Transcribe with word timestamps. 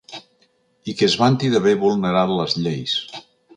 I 0.91 0.95
que 1.01 1.09
es 1.09 1.17
vanti 1.25 1.53
d’haver 1.55 1.75
vulnerat 1.85 2.35
les 2.39 2.59
lleis. 2.65 2.99